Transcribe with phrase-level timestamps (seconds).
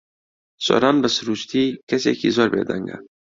[0.65, 2.97] سۆران بە سروشتی کەسێکی زۆر بێدەنگە.